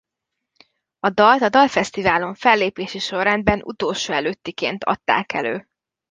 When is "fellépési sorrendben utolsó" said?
2.33-4.13